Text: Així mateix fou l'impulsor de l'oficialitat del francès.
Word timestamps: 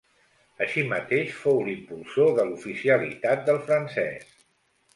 Així 0.65 0.85
mateix 0.93 1.35
fou 1.41 1.59
l'impulsor 1.67 2.33
de 2.39 2.47
l'oficialitat 2.49 3.47
del 3.51 3.63
francès. 3.69 4.37